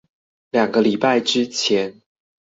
[0.49, 2.01] 兩個禮拜之前